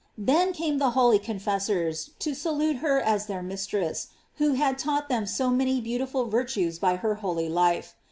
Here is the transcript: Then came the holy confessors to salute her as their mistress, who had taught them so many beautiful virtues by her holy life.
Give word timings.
Then 0.17 0.51
came 0.51 0.79
the 0.79 0.89
holy 0.97 1.19
confessors 1.19 2.09
to 2.17 2.33
salute 2.33 2.77
her 2.77 2.99
as 2.99 3.27
their 3.27 3.43
mistress, 3.43 4.07
who 4.37 4.53
had 4.53 4.79
taught 4.79 5.09
them 5.09 5.27
so 5.27 5.51
many 5.51 5.79
beautiful 5.79 6.25
virtues 6.25 6.79
by 6.79 6.95
her 6.95 7.13
holy 7.21 7.49
life. 7.49 7.93